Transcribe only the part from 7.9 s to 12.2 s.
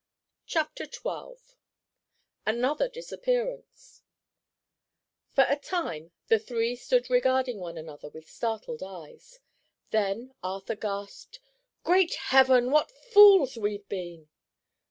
with startled eyes. Then Arthur gasped: "Great